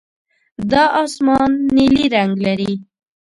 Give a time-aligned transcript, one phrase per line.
[0.71, 2.73] دا اسمان نیلي رنګ لري.